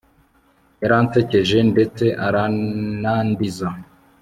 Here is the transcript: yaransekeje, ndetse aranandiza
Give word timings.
yaransekeje, 0.81 1.57
ndetse 1.71 2.05
aranandiza 2.27 3.67